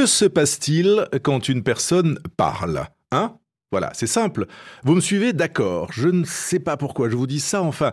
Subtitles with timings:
[0.00, 3.36] Que se passe-t-il quand une personne parle Hein?
[3.70, 4.46] Voilà, c'est simple.
[4.82, 5.34] Vous me suivez?
[5.34, 5.92] D'accord.
[5.92, 7.60] Je ne sais pas pourquoi je vous dis ça.
[7.60, 7.92] Enfin,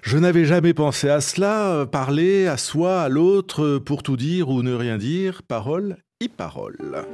[0.00, 1.72] je n'avais jamais pensé à cela.
[1.72, 5.42] Euh, parler à soi, à l'autre, euh, pour tout dire ou ne rien dire.
[5.42, 7.04] Parole, y parole.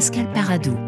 [0.00, 0.78] Pascal Paradou.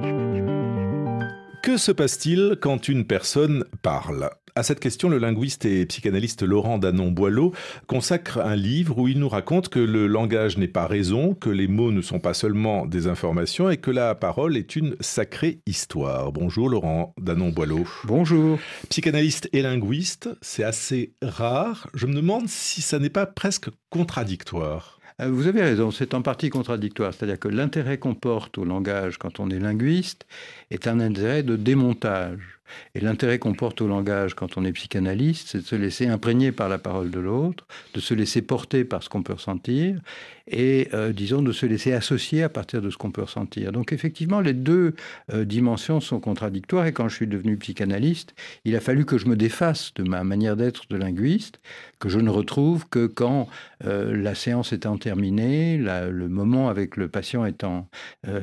[1.62, 4.30] Que se passe-t-il quand une personne parle?
[4.54, 7.52] À cette question, le linguiste et psychanalyste Laurent Danon-Boileau
[7.86, 11.68] consacre un livre où il nous raconte que le langage n'est pas raison, que les
[11.68, 16.32] mots ne sont pas seulement des informations et que la parole est une sacrée histoire.
[16.32, 17.84] Bonjour Laurent Danon-Boileau.
[18.04, 18.58] Bonjour.
[18.88, 21.86] Psychanalyste et linguiste, c'est assez rare.
[21.92, 25.01] Je me demande si ça n'est pas presque contradictoire.
[25.22, 27.14] Euh, vous avez raison, c'est en partie contradictoire.
[27.14, 30.26] C'est-à-dire que l'intérêt qu'on porte au langage quand on est linguiste
[30.70, 32.60] est un intérêt de démontage.
[32.94, 36.52] Et l'intérêt qu'on porte au langage quand on est psychanalyste, c'est de se laisser imprégner
[36.52, 40.00] par la parole de l'autre, de se laisser porter par ce qu'on peut ressentir,
[40.48, 43.72] et euh, disons de se laisser associer à partir de ce qu'on peut ressentir.
[43.72, 44.94] Donc effectivement, les deux
[45.32, 48.34] euh, dimensions sont contradictoires, et quand je suis devenu psychanalyste,
[48.64, 51.60] il a fallu que je me défasse de ma manière d'être de linguiste,
[51.98, 53.48] que je ne retrouve que quand
[53.84, 57.88] euh, la séance étant terminée, le moment avec le patient étant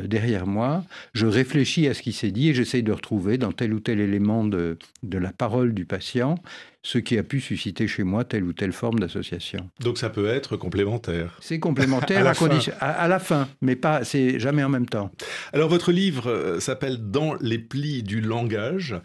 [0.04, 3.74] derrière moi, je réfléchis à ce qui s'est dit et j'essaye de retrouver dans tel
[3.74, 6.36] ou tel élément de, la parole du patient,
[6.82, 9.70] ce qui a pu susciter chez moi telle ou telle forme d'association.
[9.82, 11.38] Donc ça peut être complémentaire.
[11.42, 15.12] C'est complémentaire à, la condition, à, la fin, mais pas, c'est jamais en même temps.
[15.52, 18.96] Alors votre livre euh, s'appelle Dans les plis du langage.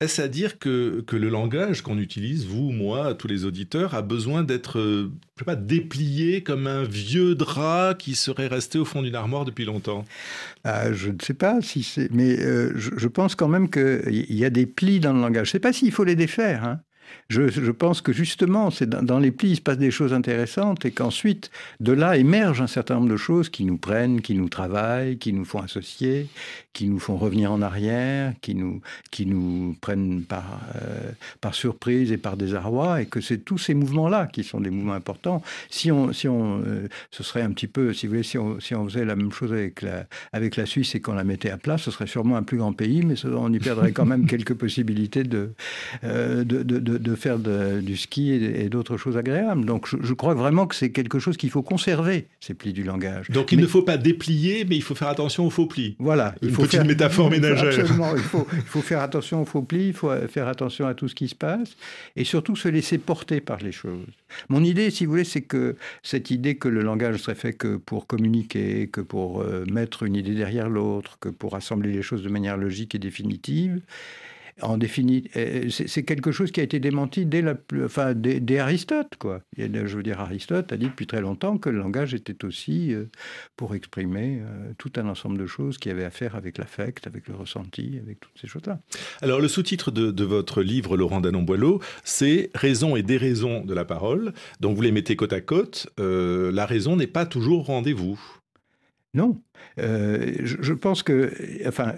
[0.00, 4.02] Est-ce à dire que, que le langage qu'on utilise, vous, moi, tous les auditeurs, a
[4.02, 5.10] besoin d'être, euh,
[5.44, 10.04] pas, déplié comme un vieux drap qui serait resté au fond d'une armoire depuis longtemps?
[10.64, 14.44] Ah, Je ne sais pas si c'est, mais euh, je, pense quand même qu'il y
[14.44, 15.46] a des plis dans le langage.
[15.46, 16.64] Je ne sais pas s'il faut les défaire.
[16.64, 16.80] Hein.
[17.28, 20.92] Je, pense que justement, c'est dans, les plis, il se passe des choses intéressantes et
[20.92, 21.50] qu'ensuite,
[21.80, 25.32] de là émergent un certain nombre de choses qui nous prennent, qui nous travaillent, qui
[25.32, 26.28] nous font associer,
[26.72, 28.80] qui nous font revenir en arrière, qui nous,
[29.10, 33.74] qui nous prennent par, euh, par surprise et par désarroi, et que c'est tous ces
[33.74, 35.42] mouvements-là qui sont des mouvements importants.
[35.68, 38.60] Si on, si on, euh, ce serait un petit peu, si vous voulez, si on,
[38.60, 41.50] si on faisait la même chose avec la, avec la Suisse et qu'on la mettait
[41.50, 44.26] à plat, ce serait sûrement un plus grand pays, mais on y perdrait quand même
[44.28, 45.54] quelques possibilités de,
[46.04, 49.64] euh, de, de, de faire du ski et, d'autres choses agréables.
[49.64, 53.30] Donc je, crois vraiment que c'est quelque chose qu'il faut conserver, ces plis du langage.
[53.30, 55.96] Donc il ne faut pas déplier, mais il faut faire attention aux faux plis.
[55.98, 56.34] Voilà.
[56.42, 57.80] Il faut petite faire, métaphore ménagère.
[57.80, 58.16] Absolument.
[58.16, 61.08] Il faut, il faut faire attention aux faux plis, il faut faire attention à tout
[61.08, 61.76] ce qui se passe,
[62.16, 64.06] et surtout se laisser porter par les choses.
[64.48, 67.76] Mon idée, si vous voulez, c'est que cette idée que le langage serait fait que
[67.76, 72.22] pour communiquer, que pour euh, mettre une idée derrière l'autre, que pour assembler les choses
[72.22, 73.80] de manière logique et définitive,
[74.62, 79.16] en définitive, euh, c'est quelque chose qui a été démenti dès, la, enfin, dès, Aristote.
[79.18, 79.40] Quoi.
[79.56, 83.04] Je veux dire, Aristote a dit depuis très longtemps que le langage était aussi euh,
[83.56, 87.28] pour exprimer euh, tout un ensemble de choses qui avaient à faire avec l'affect, avec
[87.28, 88.80] le ressenti, avec toutes ces choses-là.
[89.20, 94.32] Alors, le sous-titre de, votre livre, Laurent Danon-Boileau, c'est Raison et déraison de la parole.
[94.60, 95.86] Donc, vous les mettez côte à côte.
[95.98, 98.18] la raison n'est pas toujours rendez-vous.
[99.14, 99.40] Non.
[99.78, 101.32] je, je, pense que,
[101.66, 101.94] enfin,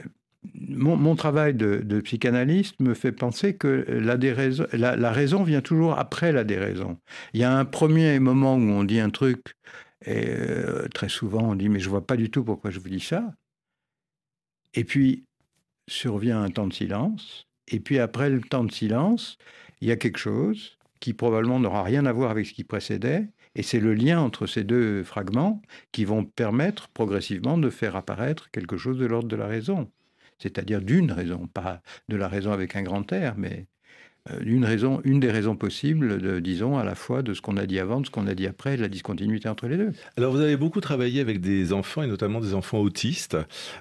[0.54, 6.98] mon, travail de, psychanalyste me fait penser que la, raison vient toujours après la déraison.
[7.34, 9.54] Il y a un premier moment où on dit un truc,
[10.04, 12.88] et euh, très souvent on dit mais je vois pas du tout pourquoi je vous
[12.88, 13.34] dis ça.
[14.74, 15.24] Et puis
[15.88, 17.46] survient un temps de silence.
[17.66, 19.38] Et puis après le temps de silence,
[19.80, 23.28] il y a quelque chose qui probablement n'aura rien à voir avec ce qui précédait.
[23.54, 25.62] Et c'est le lien entre ces deux fragments
[25.92, 29.90] qui vont permettre progressivement de faire apparaître quelque chose de l'ordre de la raison
[30.38, 33.66] c'est-à-dire d'une raison, pas de la raison avec un grand R, mais
[34.30, 37.56] euh, une raison, une des raisons possibles, de, disons, à la fois de ce qu'on
[37.56, 39.92] a dit avant, de ce qu'on a dit après, de la discontinuité entre les deux.
[40.16, 43.36] Alors vous avez beaucoup travaillé avec des enfants, et notamment des enfants autistes.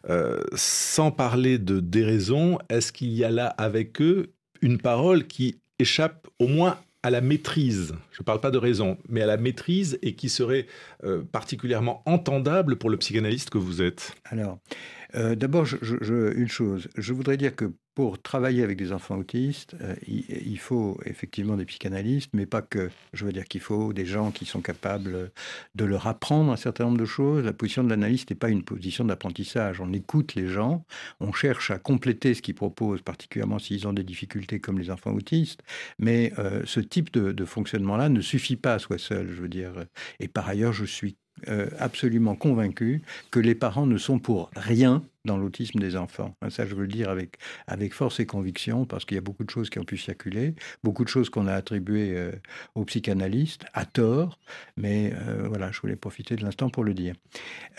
[0.09, 4.31] Euh, sans parler de déraison, est-ce qu'il y a là avec eux
[4.61, 8.97] une parole qui échappe au moins à la maîtrise, je ne parle pas de raison,
[9.07, 10.65] mais à la maîtrise et qui serait
[11.03, 14.13] euh, particulièrement entendable pour le psychanalyste que vous êtes?
[14.25, 14.59] Alors,
[15.15, 19.95] Euh, d'abord, une chose, je voudrais dire que pour travailler avec des enfants autistes, euh,
[20.05, 22.91] il, faut effectivement des psychanalystes, mais pas que.
[23.13, 25.31] Je veux dire qu'il faut des gens qui sont capables
[25.73, 27.43] de leur apprendre un certain nombre de choses.
[27.43, 29.81] La position de l'analyste n'est pas une position d'apprentissage.
[29.81, 30.85] On écoute les gens,
[31.19, 35.13] on cherche à compléter ce qu'ils proposent, particulièrement s'ils ont des difficultés comme les enfants
[35.13, 35.63] autistes.
[35.97, 39.49] Mais euh, ce type de, de fonctionnement-là ne suffit pas à soi seul, je veux
[39.49, 39.73] dire.
[40.19, 41.17] Et par ailleurs, je suis
[41.49, 46.35] euh, absolument convaincu que les parents ne sont pour rien dans l'autisme des enfants.
[46.49, 47.37] Ça, je veux le dire avec,
[47.67, 50.55] avec force et conviction, parce qu'il y a beaucoup de choses qui ont pu circuler,
[50.83, 52.31] beaucoup de choses qu'on a attribuées euh,
[52.73, 54.39] aux psychanalystes, à tort,
[54.77, 57.13] mais euh, voilà, je voulais profiter de l'instant pour le dire.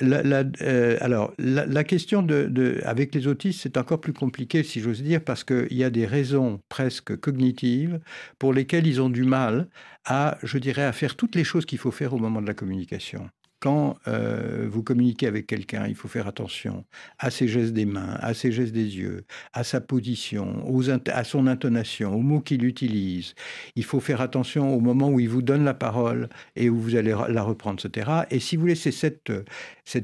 [0.00, 5.42] Alors, la, question de, avec les autistes, c'est encore plus compliqué, si j'ose dire, parce
[5.42, 7.98] qu'il y a des raisons presque cognitives
[8.38, 9.68] pour lesquelles ils ont du mal
[10.04, 12.54] à, je dirais, à faire toutes les choses qu'il faut faire au moment de la
[12.54, 13.28] communication
[13.60, 16.84] quand euh, vous communiquez avec quelqu'un, il faut faire attention
[17.18, 20.64] à ses gestes des mains, à ses gestes des yeux, à sa position,
[21.06, 23.34] à son intonation, aux mots qu'il utilise.
[23.74, 26.94] Il faut faire attention au moment où il vous donne la parole et où vous
[26.94, 28.10] allez la reprendre, etc.
[28.30, 29.32] Et si vous laissez cette,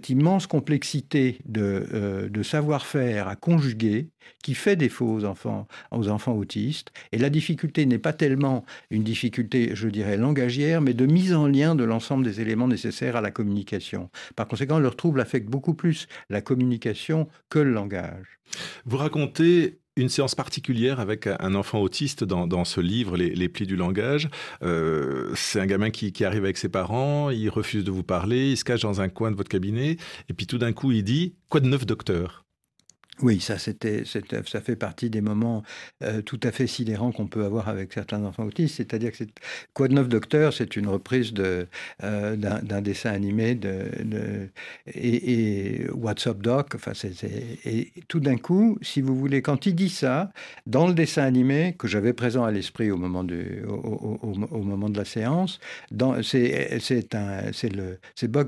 [0.09, 4.09] immense complexité euh, de savoir-faire à conjuguer,
[4.43, 9.05] qui fait défaut aux enfants, aux enfants autistes, et la difficulté n'est pas tellement une
[9.05, 13.21] difficulté, je dirais, langagière, mais de mise en lien de l'ensemble des éléments nécessaires à
[13.21, 14.11] la communication.
[14.37, 18.39] Par conséquent, leur trouble affecte beaucoup plus la communication que le langage.
[18.85, 23.77] Vous racontez une séance particulière avec un enfant autiste dans, ce livre, Les, plis du
[23.77, 24.29] langage.
[24.63, 28.51] Euh, c'est un gamin qui, qui, arrive avec ses parents, il refuse de vous parler,
[28.51, 29.97] il se cache dans un coin de votre cabinet,
[30.29, 32.44] et puis tout d'un coup il dit Quoi de neuf, docteur?
[33.23, 35.63] Oui, ça, c'était, fait partie des moments
[36.03, 38.77] euh, tout à fait sidérants qu'on peut avoir avec certains enfants autistes.
[38.77, 39.25] C'est-à-dire que
[39.73, 44.49] Quoi de neuf docteur, c'est une reprise euh, d'un, dessin animé de,
[44.87, 46.77] et, et, What's Up Doc?
[47.65, 50.33] Et tout d'un coup, si vous voulez, quand il dit ça,
[50.67, 55.61] dans le dessin animé que j'avais présent à l'esprit au moment, de la séance,
[56.23, 57.51] c'est, c'est, un,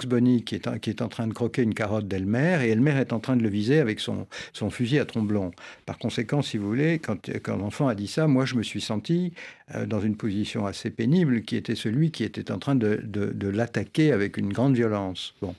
[0.06, 3.36] Bunny qui est en train de croquer une carotte d'Elmer et Elmer est en train
[3.36, 4.26] de le viser avec son
[4.56, 5.52] son fusil à tromblon.
[5.84, 9.32] Par conséquent, si vous voulez, quand, l'enfant a dit ça, moi, je me suis senti
[9.74, 13.48] euh, dans une position assez pénible, qui était celui qui était en train de, de,
[13.48, 15.34] l'attaquer avec une grande violence.
[15.40, 15.54] Bon.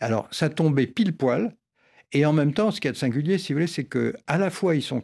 [0.00, 1.52] Alors, ça tombait pile poil.
[2.14, 4.50] Et en même temps, ce qui est singulier, si vous voulez, c'est que à la
[4.50, 5.02] fois ils sont,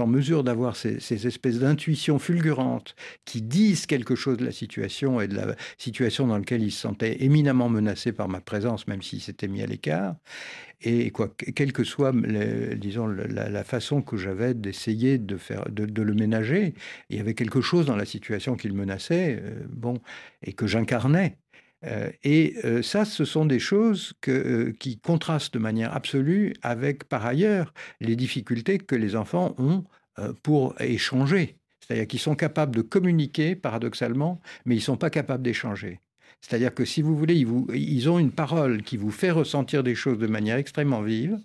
[0.00, 5.20] en mesure d'avoir ces, ces, espèces d'intuitions fulgurantes qui disent quelque chose de la situation
[5.20, 9.00] et de la situation dans laquelle ils se sentaient éminemment menacés par ma présence, même
[9.00, 10.16] s'ils s'étaient mis à l'écart.
[10.82, 12.12] Et quoi, quelle que soit,
[12.76, 16.74] disons, la, façon que j'avais d'essayer de faire, de, le ménager,
[17.10, 20.00] il y avait quelque chose dans la situation qu'il menaçait, euh, bon,
[20.42, 21.36] et que j'incarnais.
[21.84, 27.04] Euh, et euh, ça, ce sont des choses que, qui contrastent de manière absolue avec,
[27.04, 29.84] par ailleurs, les difficultés que les enfants ont
[30.42, 31.56] pour échanger.
[31.80, 36.00] C'est-à-dire qu'ils sont capables de communiquer, paradoxalement, mais ils ne sont pas capables d'échanger.
[36.40, 37.34] C'est-à-dire que si vous voulez,
[37.74, 41.38] ils, ont une parole qui vous fait ressentir des choses de manière extrêmement vive,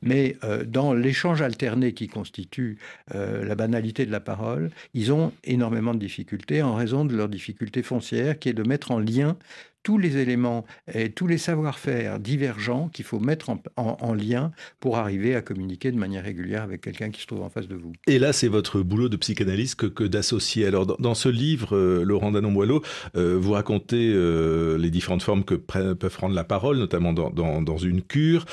[0.00, 2.78] mais euh, dans l'échange alterné qui constitue
[3.14, 7.28] euh, la banalité de la parole, ils ont énormément de difficultés en raison de leur
[7.28, 9.36] difficulté foncière qui est de mettre en lien
[9.82, 15.34] tous les éléments et tous les savoir-faire divergents qu'il faut mettre en, lien pour arriver
[15.34, 17.92] à communiquer de manière régulière avec quelqu'un qui se trouve en face de vous.
[18.06, 20.66] Et là, c'est votre boulot de psychanalyste que, d'associer.
[20.66, 22.82] Alors, dans, ce livre, euh, Laurent Danon-Boileau,
[23.16, 28.02] euh, vous racontez euh, les différentes formes que peuvent prendre la parole, notamment dans, une
[28.02, 28.44] cure,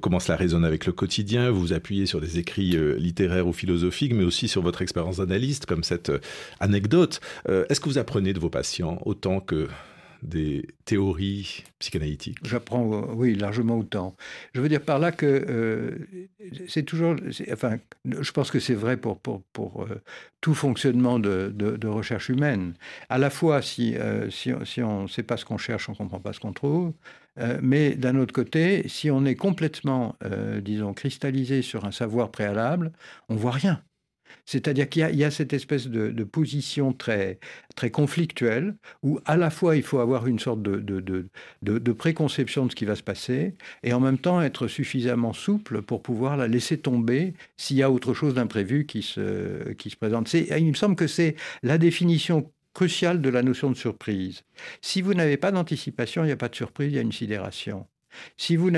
[0.00, 1.50] comment cela résonne avec le quotidien.
[1.50, 5.66] Vous vous appuyez sur des écrits littéraires ou philosophiques, mais aussi sur votre expérience d'analyste,
[5.66, 6.10] comme cette
[6.60, 7.20] anecdote.
[7.48, 9.68] Est-ce que vous apprenez de vos patients autant que
[10.22, 14.16] des théories psychanalytiques J'apprends, euh, oui, largement autant.
[14.54, 15.98] Je veux dire par là que euh,
[16.68, 17.16] c'est toujours,
[17.52, 19.20] enfin, je pense que c'est vrai pour,
[19.58, 20.02] euh,
[20.40, 22.74] tout fonctionnement de, recherche humaine.
[23.08, 23.96] À la fois, si,
[24.30, 26.52] si, si, on ne sait pas ce qu'on cherche, on ne comprend pas ce qu'on
[26.52, 26.92] trouve.
[27.62, 30.16] mais d'un autre côté, si on est complètement,
[30.62, 32.92] disons, cristallisé sur un savoir préalable,
[33.28, 33.82] on voit rien.
[34.46, 37.38] C'est-à-dire qu'il y, a cette espèce de, position très,
[37.76, 40.78] très conflictuelle où à la fois il faut avoir une sorte de,
[41.62, 45.82] de, préconception de ce qui va se passer et en même temps être suffisamment souple
[45.82, 49.96] pour pouvoir la laisser tomber s'il y a autre chose d'imprévu qui se, qui se
[49.96, 50.32] présente.
[50.32, 54.42] Il me semble que c'est la définition cruciale de la notion de surprise.
[54.80, 57.12] Si vous n'avez pas d'anticipation, il n'y a pas de surprise, il y a une
[57.12, 57.86] sidération.
[58.36, 58.70] Si vous,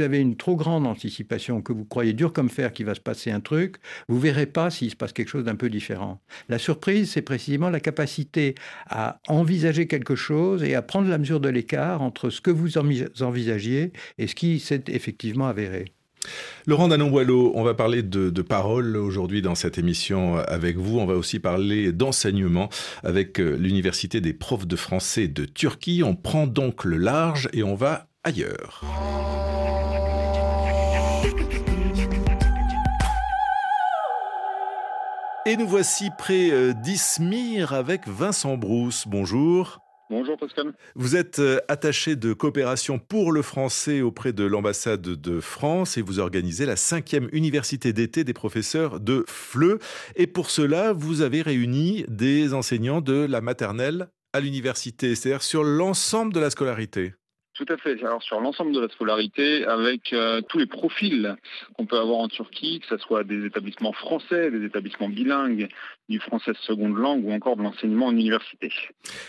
[0.00, 3.30] avez une trop grande anticipation, que vous croyez dur comme fer qu'il va se passer
[3.30, 3.76] un truc,
[4.08, 6.20] vous verrez pas s'il se passe quelque chose d'un peu différent.
[6.48, 8.54] La surprise, c'est précisément la capacité
[8.88, 12.78] à envisager quelque chose et à prendre la mesure de l'écart entre ce que vous
[12.78, 15.92] envisagiez et ce qui s'est effectivement avéré.
[16.66, 20.98] Laurent Danon-Boileau, on va parler de, de parole aujourd'hui dans cette émission avec vous.
[20.98, 22.68] On va aussi parler d'enseignement
[23.02, 26.02] avec euh, l'Université des profs de français de Turquie.
[26.04, 28.82] On prend donc le large et on va ailleurs.
[35.46, 39.08] Et nous voici près euh, d'Ismir avec Vincent Brousse.
[39.08, 39.80] Bonjour.
[40.10, 40.74] Bonjour Pascal.
[40.96, 46.02] Vous êtes euh, attaché de coopération pour le français auprès de l'ambassade de France et
[46.02, 49.78] vous organisez la cinquième université d'été des professeurs de FLE.
[50.16, 55.64] Et pour cela, vous avez réuni des enseignants de la maternelle à l'université, c'est-à-dire sur
[55.64, 57.14] l'ensemble de la scolarité.
[57.60, 58.02] Tout à fait.
[58.02, 61.36] Alors sur l'ensemble de la scolarité, avec euh, tous les profils
[61.74, 65.68] qu'on peut avoir en Turquie, que ce soit des établissements français, des établissements bilingues,
[66.08, 68.72] du français seconde langue ou encore de l'enseignement en université.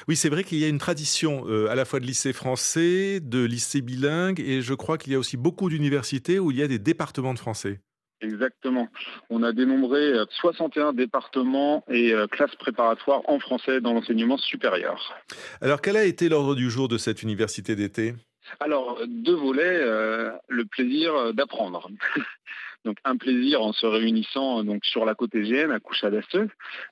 [0.07, 3.19] Oui, c'est vrai qu'il y a une tradition euh, à la fois de lycée français,
[3.21, 6.63] de lycée bilingue, et je crois qu'il y a aussi beaucoup d'universités où il y
[6.63, 7.81] a des départements de français.
[8.21, 8.87] Exactement.
[9.29, 15.13] On a dénombré 61 euh, départements et classes préparatoires en français dans l'enseignement supérieur.
[15.61, 18.13] Alors, quel a été l'ordre du jour de cette université d'été?
[18.59, 21.89] Alors, deux volets, euh, le plaisir d'apprendre.
[22.85, 26.47] donc un plaisir en se réunissant donc sur la côte égéenne à Kuşadası,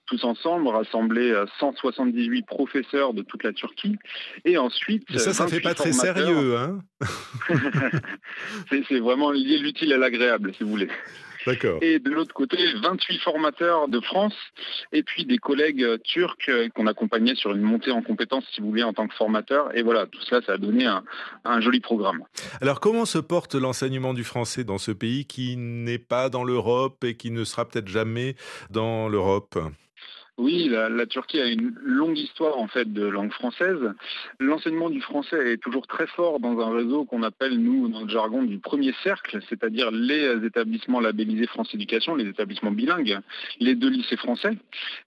[0.06, 3.98] tous ensemble, rassemblés 178 professeurs de toute la Turquie.
[4.46, 5.04] Et ensuite...
[5.10, 6.80] Mais ça, ça fait pas très sérieux, hein
[8.70, 10.90] C'est vraiment lié l'utile à l'agréable, si vous voulez.
[11.82, 14.36] Et de l'autre côté, 28 formateurs de France
[14.92, 18.84] et puis des collègues turcs qu'on accompagnait sur une montée en compétences, si vous voulez,
[18.84, 19.76] en tant que formateur.
[19.76, 21.04] Et voilà, tout cela, ça a donné un,
[21.46, 22.24] un joli programme.
[22.62, 27.04] Alors, comment se porte l'enseignement du français dans ce pays qui n'est pas dans l'Europe
[27.04, 28.36] et qui ne sera peut-être jamais
[28.70, 29.58] dans l'Europe?
[30.40, 33.94] Oui, la, Turquie a une longue histoire en fait de langue française.
[34.40, 38.10] L'enseignement du français est toujours très fort dans un réseau qu'on appelle nous dans le
[38.10, 43.20] jargon du premier cercle, c'est-à-dire les établissements labellisés France Éducation, les établissements bilingues,
[43.60, 44.58] les deux lycées français.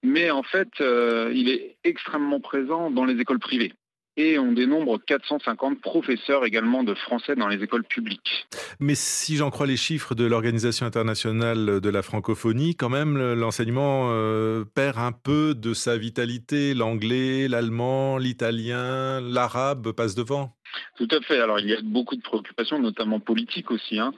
[0.03, 3.73] Mais en fait, euh, il est extrêmement présent dans les écoles privées
[4.17, 8.47] et on dénombre 450 professeurs également de français dans les écoles publiques.
[8.79, 14.09] Mais si j'en crois les chiffres de l'Organisation internationale de la francophonie, quand même l'enseignement
[14.11, 16.73] euh, perd un peu de sa vitalité.
[16.73, 20.55] L'anglais, l'allemand, l'italien, l'arabe passent devant.
[20.97, 21.39] Tout à fait.
[21.39, 24.13] Alors il y a beaucoup de préoccupations, notamment politiques aussi, hein,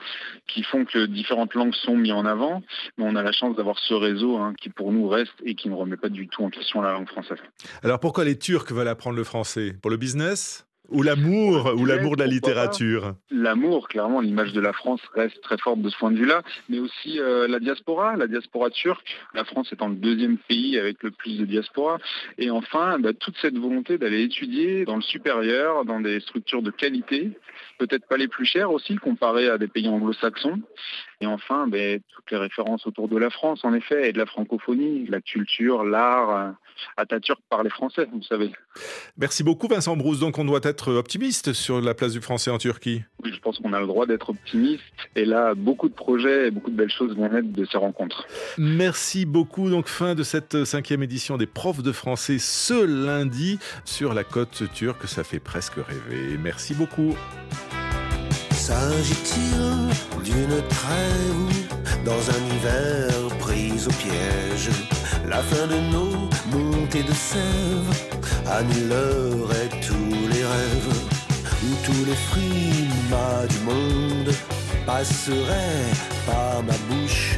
[0.48, 2.64] qui font que différentes langues sont mises en avant.
[2.98, 5.70] Mais on a la chance d'avoir ce réseau hein, qui pour nous reste et qui
[5.70, 7.40] ne remet pas du tout en question la langue française.
[7.84, 9.74] Alors pourquoi les Turcs veulent apprendre le français?
[9.82, 10.66] Pour le business?
[10.90, 13.16] Ou l'amour, ou l'amour de la littérature.
[13.32, 16.80] L'amour, clairement, l'image de la France reste très forte de ce point de vue-là, mais
[16.80, 21.12] aussi euh, la diaspora, la diaspora turque, la France étant le deuxième pays avec le
[21.12, 21.98] plus de diaspora,
[22.38, 26.72] et enfin bah, toute cette volonté d'aller étudier dans le supérieur, dans des structures de
[26.72, 27.32] qualité,
[27.78, 30.62] peut-être pas les plus chères aussi, comparées à des pays anglo-saxons,
[31.22, 31.78] et enfin bah,
[32.10, 35.84] toutes les références autour de la France, en effet, et de la francophonie, la culture,
[35.84, 36.56] l'art,
[36.98, 38.52] Atatürk parlait français, vous savez.
[39.18, 40.20] Merci beaucoup Vincent Brousse.
[40.20, 43.04] Donc on doit être optimiste sur la place du français en Turquie.
[43.24, 44.84] Oui, je pense qu'on a le droit d'être optimiste.
[45.16, 48.26] Et là, beaucoup de projets et beaucoup de belles choses vont naître de ces rencontres.
[48.58, 49.70] Merci beaucoup.
[49.70, 54.64] Donc fin de cette cinquième édition des profs de français ce lundi sur la côte
[54.74, 55.08] turque.
[55.08, 56.38] Ça fait presque rêver.
[56.38, 57.16] Merci beaucoup.
[60.24, 64.72] D'une trêve dans un hiver pris au piège?
[65.28, 67.92] La fin de nos montées de sève
[68.50, 70.98] annulerait tous les rêves,
[71.64, 74.34] où tous les frimas du monde
[74.88, 75.94] passeraient
[76.26, 77.38] par ma bouche,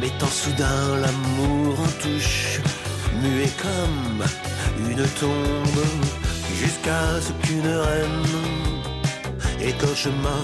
[0.00, 2.60] mettant soudain l'amour en touche,
[3.22, 4.24] muet comme
[4.90, 5.84] une tombe,
[6.60, 8.67] jusqu'à ce qu'une reine
[9.60, 10.38] écorche ma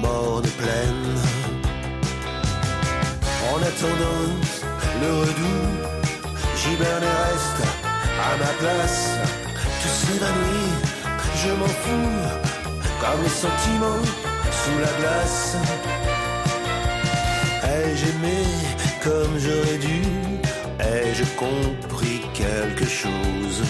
[0.00, 1.14] morne pleine.
[3.52, 4.28] En attendant
[5.00, 5.88] le redout
[6.60, 7.62] J'hiberne et reste
[8.18, 9.10] à ma place.
[9.80, 10.74] Tout s'évanouit,
[11.42, 12.18] je m'en fous,
[13.00, 14.04] comme les sentiments
[14.60, 15.56] sous la glace.
[17.62, 18.42] Ai-je aimé
[19.04, 20.02] comme j'aurais dû?
[20.80, 23.62] Ai-je compris quelque chose?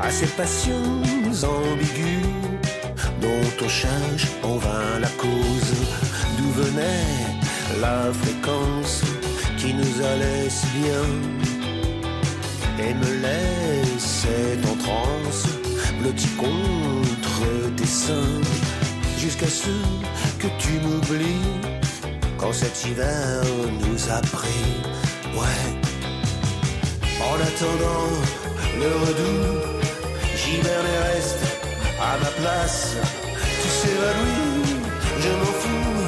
[0.00, 1.02] À ces passions
[1.42, 2.57] ambiguës
[3.28, 5.72] dont on cherche en vain la cause
[6.36, 7.08] D'où venait
[7.80, 9.02] la fréquence
[9.58, 11.06] qui nous allait si bien
[12.80, 15.44] et me laissait en transe,
[16.00, 18.40] blotti contre tes seins,
[19.18, 19.74] jusqu'à ce
[20.38, 21.50] que tu m'oublies
[22.38, 23.42] quand cet hiver
[23.82, 24.72] nous a pris.
[25.34, 25.66] Ouais.
[27.30, 28.10] En attendant
[28.80, 29.58] le redout,
[30.36, 31.17] j'hiberne et reste
[32.12, 32.96] à ma place.
[33.62, 34.76] Tu s'évanouis,
[35.20, 36.04] je m'en fous,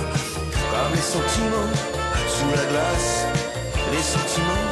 [0.70, 1.72] comme les sentiments
[2.34, 3.26] sous la glace,
[3.92, 4.70] les sentiments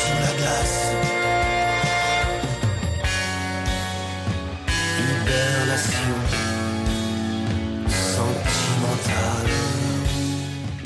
[0.00, 1.07] sous la glace.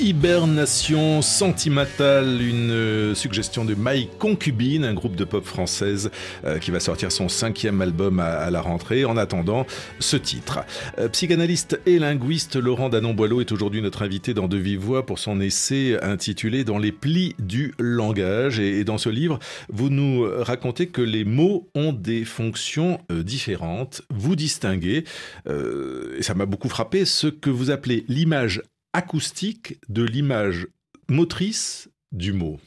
[0.03, 6.11] Hibernation sentimentale, une euh, suggestion de My Concubine, un groupe de pop française
[6.43, 9.05] euh, qui va sortir son cinquième album à, la rentrée.
[9.05, 9.65] En attendant,
[9.99, 10.59] ce titre.
[10.99, 15.19] Euh, psychanalyste et linguiste, Laurent Danon-Boileau est aujourd'hui notre invité dans De Vive Voix pour
[15.19, 18.59] son essai intitulé Dans les plis du langage.
[18.59, 24.01] Et, dans ce livre, vous nous racontez que les mots ont des fonctions différentes.
[24.09, 25.05] Vous distinguez,
[25.47, 28.61] et ça m'a beaucoup frappé, ce que vous appelez l'image
[28.93, 30.67] acoustique de l'image
[31.09, 32.59] motrice du mot.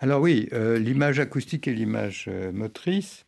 [0.00, 3.26] Alors oui, euh, l'image acoustique et l'image euh, motrice,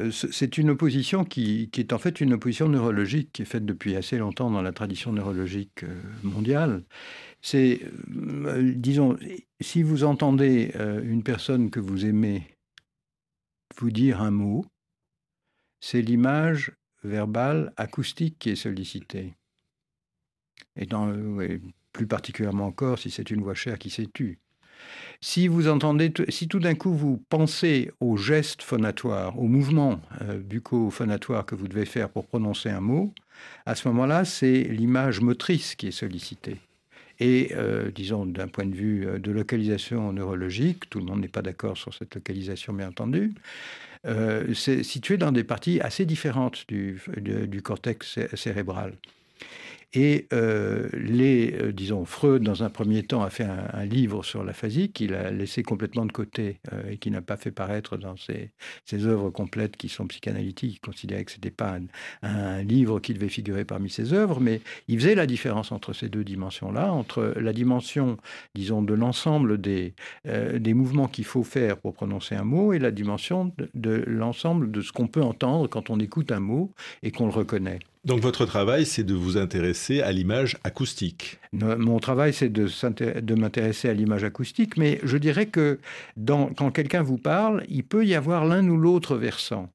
[0.00, 3.96] euh, c'est une opposition qui, est en fait une opposition neurologique qui est faite depuis
[3.96, 5.84] assez longtemps dans la tradition neurologique
[6.22, 6.84] mondiale.
[7.42, 9.18] C'est, disons,
[9.60, 12.56] si vous entendez une personne que vous aimez
[13.76, 14.64] vous dire un mot,
[15.80, 19.34] c'est l'image verbale acoustique qui est sollicitée
[20.76, 20.86] et
[21.92, 24.38] plus particulièrement encore si c'est une voix chère qui s'est tue.
[25.20, 30.38] Si vous entendez, si tout d'un coup vous pensez au geste phonatoire, au mouvement euh,
[30.38, 33.14] bucco-phonatoire que vous devez faire pour prononcer un mot,
[33.66, 36.56] à ce moment-là, c'est l'image motrice qui est sollicitée.
[37.20, 41.28] Et euh, disons, d'un point de vue euh, de localisation neurologique, tout le monde n'est
[41.28, 43.34] pas d'accord sur cette localisation, bien entendu,
[44.52, 48.94] c'est situé dans des parties assez différentes du cortex cérébral.
[49.94, 54.42] Et euh, les, euh, disons, Freud, dans un premier temps, a fait un, livre sur
[54.42, 58.16] l'aphasie qu'il a laissé complètement de côté euh, et qui n'a pas fait paraître dans
[58.16, 58.52] ses,
[59.04, 60.76] œuvres complètes qui sont psychanalytiques.
[60.76, 61.76] Il considérait que ce n'était pas
[62.22, 66.08] un, livre qui devait figurer parmi ses œuvres, mais il faisait la différence entre ces
[66.08, 68.16] deux dimensions-là, entre la dimension,
[68.54, 69.94] disons, de l'ensemble des,
[70.24, 74.80] des mouvements qu'il faut faire pour prononcer un mot et la dimension de l'ensemble de
[74.80, 76.72] ce qu'on peut entendre quand on écoute un mot
[77.02, 77.80] et qu'on le reconnaît.
[78.04, 81.38] Donc votre travail, c'est de vous intéresser à l'image acoustique.
[81.52, 85.78] Mon travail, c'est de, m'intéresser à l'image acoustique, mais je dirais que
[86.26, 89.70] quand quelqu'un vous parle, il peut y avoir l'un ou l'autre versant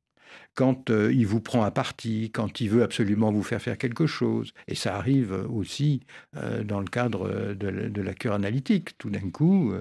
[0.58, 4.08] quand euh, il vous prend à partie, quand il veut absolument vous faire faire quelque
[4.08, 4.54] chose.
[4.68, 6.02] Et ça arrive aussi
[6.36, 8.98] euh, dans le cadre euh, de, la cure analytique.
[8.98, 9.74] Tout d'un coup,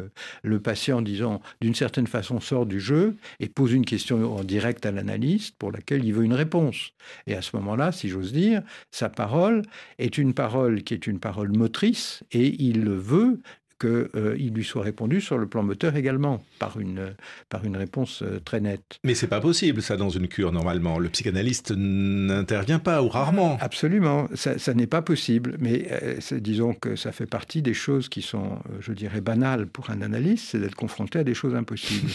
[0.43, 4.85] le patient, disons, d'une certaine façon sort du jeu et pose une question en direct
[4.85, 6.91] à l'analyste pour laquelle il veut une réponse.
[7.27, 9.63] Et à ce moment-là, si j'ose dire, sa parole
[9.99, 13.41] est une parole qui est une parole motrice et il veut
[13.79, 17.15] qu'il euh, lui soit répondu sur le plan moteur également, par une,
[17.49, 18.99] par une réponse euh, très nette.
[19.05, 20.99] Mais c'est pas possible, ça, dans une cure, normalement.
[20.99, 23.59] Le psychanalyste n'intervient pas, ou rarement.
[23.61, 25.57] Absolument, ça, n'est pas possible.
[25.59, 29.91] Mais euh, disons que ça fait partie des choses qui sont, je dirais, banales pour
[29.91, 32.11] un analyste, c'est d'être confronté à des choses impossibles.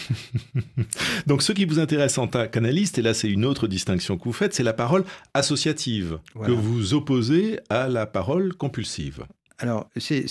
[1.28, 4.24] Donc, ce qui vous intéresse en tant qu'analyste, et là, c'est une autre distinction que
[4.24, 9.26] vous faites, c'est la parole associative, que vous opposez à la parole compulsive.
[9.62, 10.26] Alors, c'est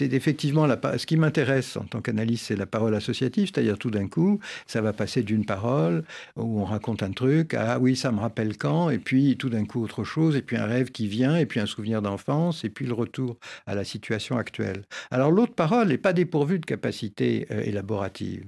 [0.00, 4.06] effectivement la, ce qui m'intéresse en tant qu'analyste, c'est la parole associative, c'est-à-dire tout d'un
[4.06, 4.38] coup,
[4.68, 6.04] ça va passer d'une parole
[6.36, 9.48] où on raconte un truc à ah oui, ça me rappelle quand, et puis tout
[9.48, 12.64] d'un coup autre chose, et puis un rêve qui vient, et puis un souvenir d'enfance,
[12.64, 13.36] et puis le retour
[13.66, 14.82] à la situation actuelle.
[15.10, 18.44] Alors, l'autre parole n'est pas dépourvue de capacité euh, élaborative,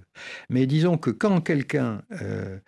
[0.50, 2.58] mais disons que quand quelqu'un euh,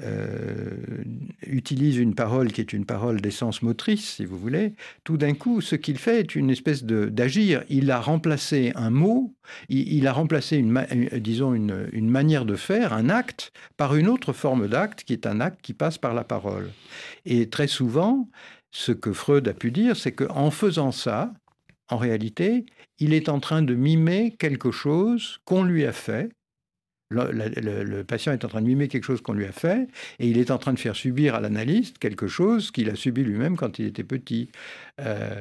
[0.00, 1.04] euh,
[1.46, 5.60] utilise une parole qui est une parole d'essence motrice, si vous voulez, tout d'un coup,
[5.60, 7.62] ce qu'il fait est une espèce d'agir.
[7.68, 9.34] Il a remplacé un mot,
[9.68, 10.84] il, a remplacé, une,
[11.18, 15.26] disons, une, une, manière de faire, un acte, par une autre forme d'acte qui est
[15.26, 16.70] un acte qui passe par la parole.
[17.24, 18.28] Et très souvent,
[18.72, 21.32] ce que Freud a pu dire, c'est qu'en faisant ça,
[21.88, 22.66] en réalité,
[22.98, 26.30] il est en train de mimer quelque chose qu'on lui a fait,
[27.10, 29.88] le, patient est en train de mimer quelque chose qu'on lui a fait
[30.18, 33.22] et il est en train de faire subir à l'analyste quelque chose qu'il a subi
[33.22, 34.48] lui-même quand il était petit.
[35.00, 35.40] Euh,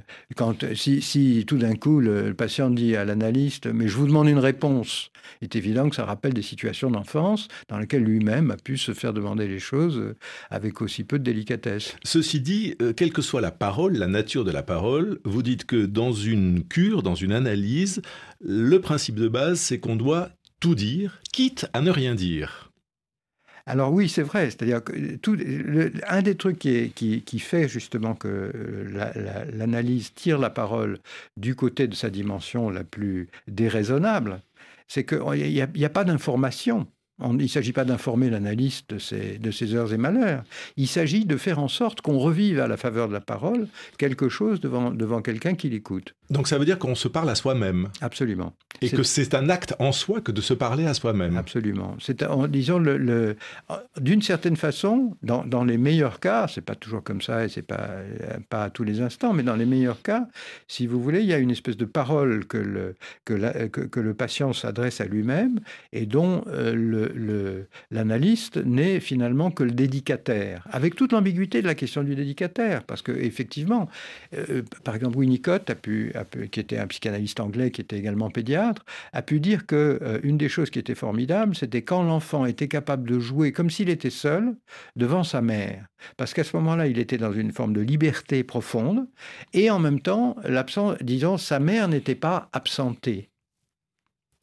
[0.76, 5.12] si, tout d'un coup le, patient dit à l'analyste Mais je vous demande une réponse,
[5.41, 8.93] il est évident que ça rappelle des situations d'enfance dans lesquelles lui-même a pu se
[8.93, 10.15] faire demander les choses
[10.49, 11.95] avec aussi peu de délicatesse.
[12.04, 15.65] Ceci dit, euh, quelle que soit la parole, la nature de la parole, vous dites
[15.65, 18.02] que dans une cure, dans une analyse,
[18.41, 20.30] le principe de base, c'est qu'on doit
[20.63, 22.71] tout dire, quitte à ne rien dire.
[23.65, 24.45] Alors oui, c'est vrai.
[24.45, 25.38] C'est-à-dire que tout,
[26.08, 30.99] un des trucs qui, fait justement que euh, l'analyse tire la parole
[31.36, 34.41] du côté de sa dimension la plus déraisonnable,
[34.88, 36.88] c'est qu'il n'y a, pas d'information.
[37.21, 40.43] Il ne s'agit pas d'informer l'analyste de ses, de ses heures et malheurs.
[40.78, 44.30] Il s'agit de faire en sorte qu'on revive à la faveur de la parole quelque
[44.30, 46.15] chose devant, devant quelqu'un qui l'écoute.
[46.30, 47.89] Donc ça veut dire qu'on se parle à soi-même.
[48.02, 48.54] Absolument.
[48.82, 51.38] Et que c'est un acte en soi que de se parler à soi-même.
[51.38, 51.95] Absolument.
[51.99, 53.36] C'est, disons, le, le
[53.99, 57.62] d'une certaine façon, dans, dans, les meilleurs cas, c'est pas toujours comme ça et c'est
[57.62, 57.89] pas,
[58.49, 60.28] pas à tous les instants, mais dans les meilleurs cas,
[60.67, 62.95] si vous voulez, il y a une espèce de parole que le,
[63.26, 65.60] que, la, que, que le patient s'adresse à lui-même
[65.91, 67.03] et dont euh, le,
[67.92, 73.02] l'analyste n'est finalement que le dédicataire, avec toute l'ambiguïté de la question du dédicataire, parce
[73.02, 73.89] que effectivement,
[74.34, 76.13] euh, par exemple, Winnicott a pu
[76.52, 80.38] qui était un psychanalyste anglais, qui était également pédiatre, a pu dire que euh, une
[80.38, 84.10] des choses qui était formidable, c'était quand l'enfant était capable de jouer comme s'il était
[84.10, 84.56] seul
[84.96, 85.88] devant sa mère.
[86.18, 89.08] Parce qu'à ce moment-là, il était dans une forme de liberté profonde,
[89.54, 93.33] et en même temps, l'absence, disons, sa mère n'était pas absentée.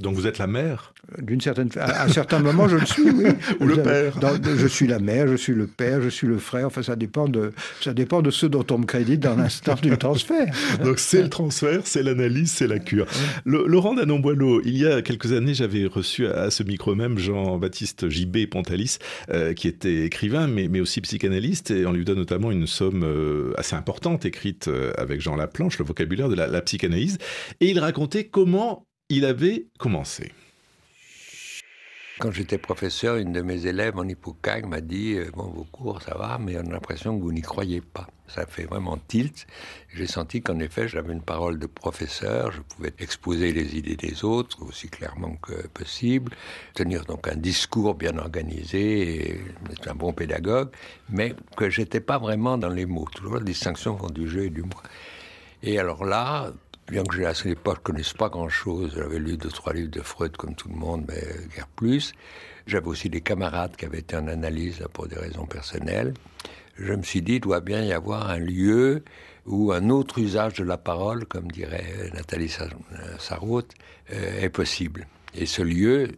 [0.00, 3.26] Donc vous êtes la mère D'une certaine, à, un certain moment, je le suis, oui.
[3.60, 4.14] Ou le père
[4.56, 6.66] Je suis la mère, je suis le père, je suis le frère.
[6.66, 9.96] Enfin, ça dépend de, ça dépend de ceux dont on me crédite dans l'instant du
[9.98, 10.52] transfert.
[10.84, 13.06] Donc c'est le transfert, c'est l'analyse, c'est la cure.
[13.44, 18.46] Laurent Danon-Boileau, il y a quelques années, j'avais reçu à ce micro même Jean-Baptiste J.B.
[18.46, 18.98] Pontalis,
[19.30, 23.02] euh, qui était écrivain, mais, mais aussi psychanalyste, et on lui donne notamment une somme
[23.04, 27.18] euh, assez importante écrite euh, avec Jean Laplanche, le vocabulaire de la, la psychanalyse.
[27.60, 30.32] Et il racontait comment il avait commencé.
[32.20, 36.02] Quand j'étais professeur, une de mes élèves en hippocag m'a dit euh, Bon, vos cours,
[36.02, 38.06] ça va, mais on a l'impression que vous n'y croyez pas.
[38.28, 39.46] Ça fait vraiment tilt.
[39.94, 44.22] J'ai senti qu'en effet, j'avais une parole de professeur, je pouvais exposer les idées des
[44.22, 46.32] autres aussi clairement que possible,
[46.74, 49.40] tenir donc un discours bien organisé,
[49.72, 50.68] être un bon pédagogue,
[51.08, 53.08] mais que j'étais pas vraiment dans les mots.
[53.12, 54.82] Toujours la distinction entre du jeu et du mot.
[55.62, 56.52] Et alors là,
[56.90, 59.90] bien que à cette époque je ne connaisse pas grand-chose, j'avais lu deux, trois livres
[59.90, 61.22] de Freud comme tout le monde, mais
[61.54, 62.12] guère plus.
[62.66, 66.14] J'avais aussi des camarades qui avaient été en analyse pour des raisons personnelles.
[66.76, 69.04] Je me suis dit, il doit bien y avoir un lieu
[69.46, 72.52] où un autre usage de la parole, comme dirait Nathalie
[73.18, 73.74] Sarraute,
[74.12, 75.06] euh, est possible.
[75.34, 76.08] Et ce lieu,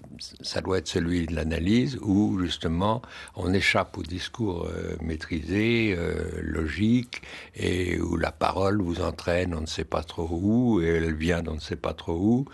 [0.40, 3.02] ça doit être celui de l'analyse où justement
[3.36, 7.22] on échappe au discours euh, maîtrisé, euh, logique,
[7.54, 11.42] et où la parole vous entraîne on ne sait pas trop où, et elle vient
[11.42, 12.44] d'on ne sait pas trop où.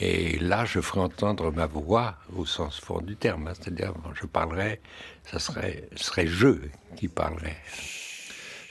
[0.00, 3.52] Et là, je ferai entendre ma voix au sens fond du terme, hein.
[3.54, 4.80] c'est-à-dire je parlerai,
[5.24, 6.58] ça serait, serait je
[6.96, 7.56] qui parlerai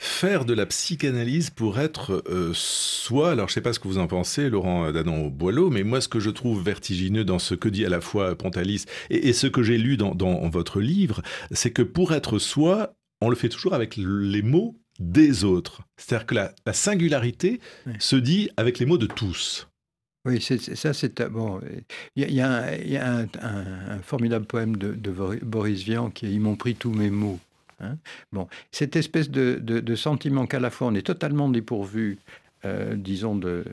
[0.04, 3.32] faire de la psychanalyse pour être euh, soi.
[3.32, 6.08] Alors, je ne sais pas ce que vous en pensez, Laurent Danon-Boileau, mais moi, ce
[6.08, 9.62] que je trouve vertigineux dans ce que dit à la fois Pontalis et, ce que
[9.62, 13.96] j'ai lu dans, votre livre, c'est que pour être soi, on le fait toujours avec
[13.96, 15.82] les mots des autres.
[15.96, 17.60] C'est-à-dire que la, singularité
[17.98, 19.68] se dit avec les mots de tous.
[20.26, 21.60] Oui, ça, c'est bon.
[22.16, 25.10] Il y a, un, formidable poème de, de
[25.42, 27.40] Boris Vian qui est Ils m'ont pris tous mes mots.
[27.80, 27.96] Hein.
[28.32, 32.18] bon, cette espèce de, sentiment qu'à la fois on est totalement dépourvu,
[32.64, 33.64] euh, disons, de,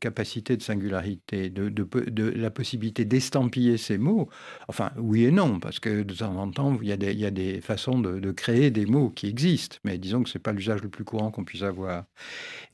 [0.00, 4.30] capacité de singularité, de, la possibilité d'estampiller ces mots,
[4.68, 7.18] enfin, oui et non, parce que de temps en temps, il y a des, il
[7.18, 10.42] y a des façons de, créer des mots qui existent, mais disons que ce n'est
[10.42, 12.04] pas l'usage le plus courant qu'on puisse avoir.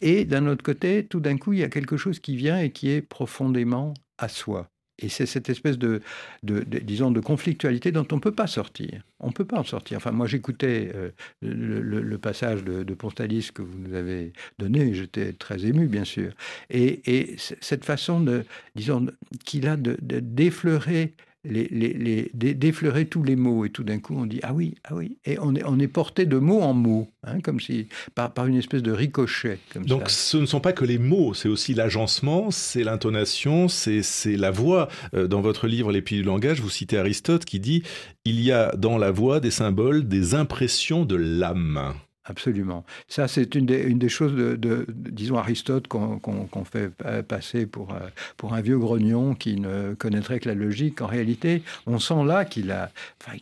[0.00, 2.70] Et d'un autre côté, tout d'un coup, il y a quelque chose qui vient et
[2.70, 4.70] qui est profondément à soi.
[5.00, 6.00] Et c'est cette espèce de,
[6.42, 9.02] disons, de conflictualité dont on ne peut pas sortir.
[9.18, 9.96] On ne peut pas en sortir.
[9.96, 11.10] Enfin, moi, j'écoutais euh,
[11.42, 16.32] le, passage de, Pontalis que vous nous avez donné, j'étais très ému, bien sûr.
[16.70, 18.44] Et, cette façon, de,
[18.76, 19.06] disons,
[19.44, 24.54] qu'il a d'effleurer les, d'effleurer tous les mots et tout d'un coup on dit ah
[24.54, 25.18] oui ah oui.
[25.24, 28.46] Et on est on est porté de mot en mot hein, comme si par, par
[28.46, 32.50] une espèce de ricochet donc ce ne sont pas que les mots c'est aussi l'agencement
[32.50, 34.88] c'est l'intonation c'est c'est la voix.
[35.14, 37.82] Euh, dans votre livre les pieds du langage vous citez Aristote qui dit
[38.24, 41.94] il y a dans la voix des symboles des impressions de l'âme
[42.26, 42.86] Absolument.
[43.06, 46.88] Ça, c'est une des, choses de, disons, Aristote qu'on fait
[47.22, 48.08] passer pour, euh,
[48.38, 51.02] pour un vieux grognon qui ne connaîtrait que la logique.
[51.02, 53.36] En réalité, on sent là qu'il enfin,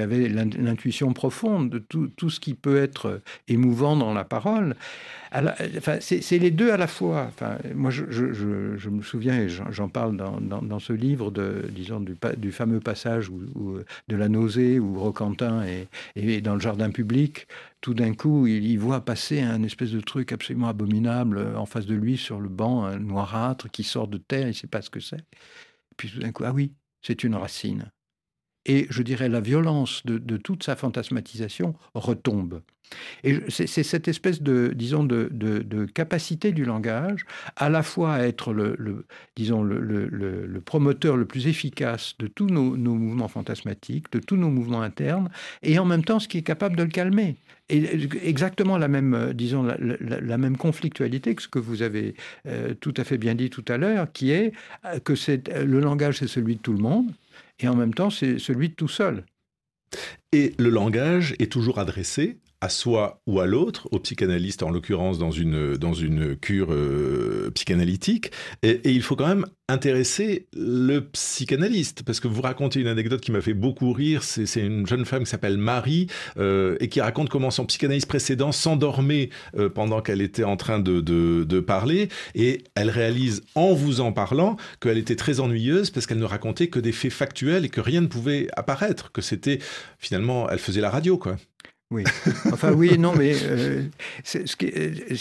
[0.00, 4.74] avait l'intuition profonde de tout, ce qui peut être émouvant dans la parole.
[5.34, 7.26] Enfin, c'est les deux à la fois.
[7.28, 12.80] Enfin, moi, je, me souviens, et j'en parle dans, ce livre, de, disons, du, fameux
[12.80, 17.46] passage où, de la nausée où Roquentin est, est dans le jardin public
[17.84, 21.66] tout d'un coup, il y voit passer un espèce de truc absolument abominable euh, en
[21.66, 24.66] face de lui sur le banc, un noirâtre qui sort de terre, il ne sait
[24.66, 25.22] pas ce que c'est.
[25.98, 27.92] Puis tout d'un coup, ah oui, c'est une racine.
[28.66, 32.60] Et je dirais la violence de, toute sa fantasmatisation retombe.
[33.24, 37.24] Et c'est cette espèce de, disons, de, capacité du langage,
[37.56, 42.76] à la fois à être le, disons, le, promoteur le plus efficace de tous nos,
[42.76, 45.30] mouvements fantasmatiques, de tous nos mouvements internes,
[45.62, 47.36] et en même temps ce qui est capable de le calmer.
[47.70, 52.14] Et exactement la même, disons, la, même conflictualité que ce que vous avez
[52.46, 54.52] euh, tout à fait bien dit tout à l'heure, qui est
[54.84, 55.14] euh, que
[55.64, 57.10] le langage, c'est celui de tout le monde,
[57.58, 59.24] et en même temps, c'est celui de tout seul.
[60.32, 65.18] Et le langage est toujours adressé à soi ou à l'autre, au psychanalyste en l'occurrence
[65.18, 68.30] dans une, dans une cure euh, psychanalytique.
[68.62, 73.32] Et, il faut quand même intéresser le psychanalyste, parce que vous racontez une anecdote qui
[73.32, 76.06] m'a fait beaucoup rire, c'est une jeune femme qui s'appelle Marie,
[76.38, 80.78] euh, et qui raconte comment son psychanalyste précédent s'endormait euh, pendant qu'elle était en train
[80.78, 85.90] de, de, de, parler, et elle réalise en vous en parlant qu'elle était très ennuyeuse
[85.90, 89.20] parce qu'elle ne racontait que des faits factuels et que rien ne pouvait apparaître, que
[89.20, 89.58] c'était
[89.98, 91.36] finalement, elle faisait la radio, quoi.
[91.90, 92.04] Oui.
[92.52, 93.84] Enfin, oui, non, mais euh,
[94.24, 95.16] ce qui, euh,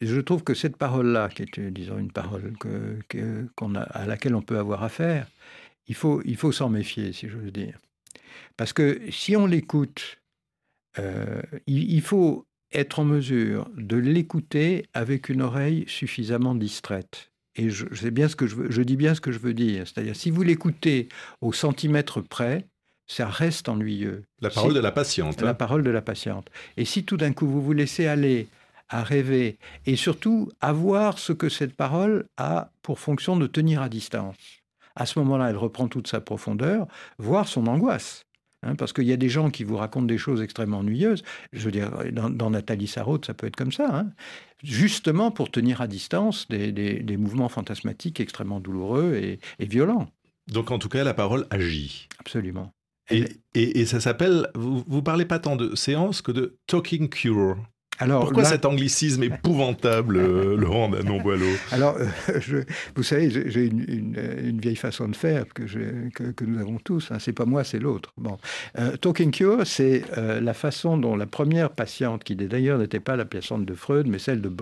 [0.00, 4.34] je trouve que cette parole-là, qui est, disons, une parole que, qu'on a, à laquelle
[4.34, 5.26] on peut avoir affaire,
[5.86, 7.78] il faut, il faut s'en méfier, si je veux dire.
[8.56, 10.18] Parce que si on l'écoute,
[10.98, 17.32] euh, il, faut être en mesure de l'écouter avec une oreille suffisamment distraite.
[17.56, 19.54] Et je, sais bien ce que je, veux, je dis bien ce que je veux
[19.54, 19.86] dire.
[19.86, 21.08] C'est-à-dire, si vous l'écoutez
[21.40, 22.66] au centimètre près,
[23.06, 24.24] ça reste ennuyeux.
[24.40, 25.40] La parole de la patiente.
[25.40, 25.54] La hein.
[25.54, 26.48] parole de la patiente.
[26.76, 28.48] Et si tout d'un coup vous vous laissez aller
[28.88, 33.82] à rêver et surtout à voir ce que cette parole a pour fonction de tenir
[33.82, 34.36] à distance,
[34.96, 36.86] à ce moment-là, elle reprend toute sa profondeur,
[37.18, 38.24] voir son angoisse.
[38.62, 41.22] Hein, parce qu'il y a des gens qui vous racontent des choses extrêmement ennuyeuses.
[41.52, 43.94] Je veux dire, dans, Nathalie Sarraute, ça peut être comme ça.
[43.94, 44.06] Hein.
[44.62, 50.08] justement pour tenir à distance des, mouvements fantasmatiques extrêmement douloureux et, et violents.
[50.48, 52.08] Donc en tout cas, la parole agit.
[52.18, 52.72] Absolument.
[53.10, 57.56] Et, ça s'appelle, vous, vous parlez pas tant de séance que de talking cure.
[57.98, 62.64] Alors, Pourquoi cet anglicisme épouvantable, euh, Laurent Danon-Boileau Alors, euh,
[62.96, 65.62] vous savez, j'ai une, vieille façon de faire que,
[66.10, 67.12] que, nous avons tous.
[67.12, 67.18] Hein.
[67.20, 68.12] C'est pas moi, c'est l'autre.
[68.16, 68.36] Bon,
[68.78, 73.24] euh, Talking Cure, c'est la façon dont la première patiente, qui d'ailleurs n'était pas la
[73.24, 74.52] patiente de Freud, mais celle de,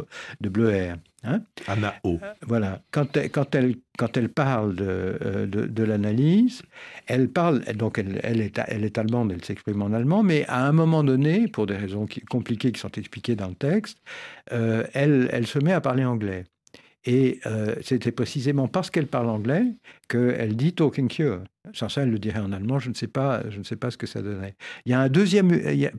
[0.40, 0.94] de Bleuer,
[1.24, 2.18] Hein Anna O.
[2.46, 2.82] Voilà.
[2.90, 6.62] Quand elle, quand elle, quand elle parle de, de, de l'analyse,
[7.06, 10.66] elle parle, donc elle, elle, est, elle est allemande, elle s'exprime en allemand, mais à
[10.66, 13.98] un moment donné, pour des raisons compliquées qui sont expliquées dans le texte,
[14.52, 16.44] euh, elle, elle se met à parler anglais.
[17.04, 19.64] Et euh, c'était précisément parce qu'elle parle anglais
[20.08, 21.42] qu'elle dit talking cure.
[21.72, 22.78] Sans ça, elle le dirait en allemand.
[22.78, 24.54] Je ne sais pas, je ne sais pas ce que ça donnerait.
[24.84, 25.50] Il y a un deuxième,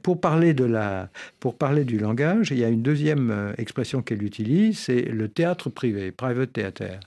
[0.01, 4.01] pour parler de la, pour parler du langage, il y a une deuxième euh, expression
[4.01, 6.99] qu'elle utilise, c'est le théâtre privé, private theater.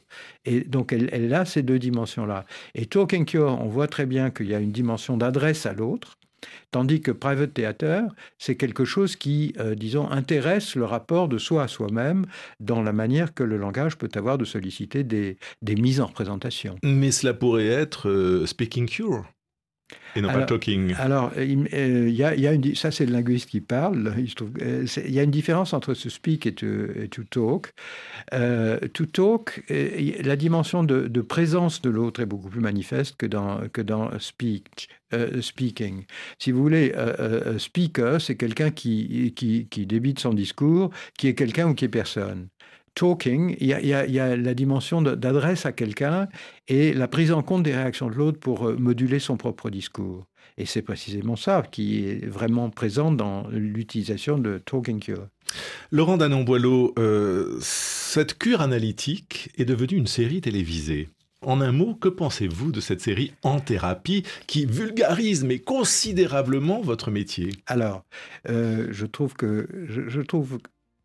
[0.44, 2.44] Et donc elle, elle a ces deux dimensions-là.
[2.74, 6.18] Et talking cure, on voit très bien qu'il y a une dimension d'adresse à l'autre.
[6.70, 8.04] Tandis que private theater,
[8.38, 12.26] c'est quelque chose qui, euh, disons, intéresse le rapport de soi à soi-même
[12.60, 16.76] dans la manière que le langage peut avoir de solliciter des, mises en représentation.
[16.82, 19.24] Mais cela pourrait être euh, speaking cure.
[20.14, 20.94] Et non alors, pas talking.
[20.98, 24.14] Alors, il euh, y, a, une, ça c'est le linguiste qui parle.
[24.18, 27.72] Il, y a une différence entre to speak et to, talk.
[28.92, 33.60] to talk, la dimension de, de présence de l'autre est beaucoup plus manifeste que dans,
[33.72, 34.88] que dans speech.
[35.14, 36.04] Euh, speaking.
[36.40, 41.28] Si vous voulez, euh, euh, speaker, c'est quelqu'un qui, qui, qui, débite son discours, qui
[41.28, 42.48] est quelqu'un ou qui est personne.
[42.96, 46.28] Talking, il y a, y a, la dimension d'adresse à quelqu'un
[46.66, 50.24] et la prise en compte des réactions de l'autre pour moduler son propre discours.
[50.56, 55.28] Et c'est précisément ça qui est vraiment présent dans l'utilisation de Talking Cure.
[55.92, 56.94] Laurent Danon-Boileau,
[57.60, 61.08] cette cure analytique est devenue une série télévisée.
[61.42, 67.10] En un mot, que pensez-vous de cette série En thérapie qui vulgarise mais considérablement votre
[67.10, 67.50] métier?
[67.66, 68.04] Alors,
[68.48, 70.58] euh, je trouve que je trouve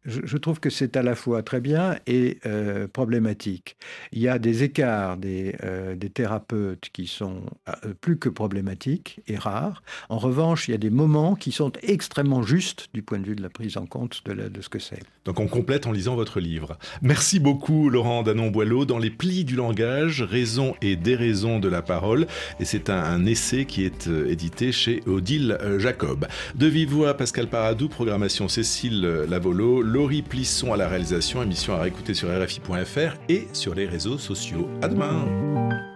[0.05, 3.77] je, trouve que c'est à la fois très bien et euh, problématique.
[4.11, 9.19] Il y a des écarts des, euh, des thérapeutes qui sont euh, plus que problématiques
[9.27, 9.83] et rares.
[10.09, 13.35] En revanche, il y a des moments qui sont extrêmement justes du point de vue
[13.35, 15.03] de la prise en compte de, ce que c'est.
[15.25, 16.77] Donc on complète en lisant votre livre.
[17.03, 18.85] Merci beaucoup Laurent Danon-Boileau.
[18.85, 22.25] Dans les plis du langage, raison et déraison de la parole.
[22.59, 26.27] Et c'est un, essai qui est édité chez Odile Jacob.
[26.55, 29.90] De vive voix, Pascal Paradou, programmation Cécile Lavolo.
[29.91, 34.69] Laurie Plisson à la réalisation, émission à réécouter sur RFI.fr et sur les réseaux sociaux.
[34.81, 35.90] À demain!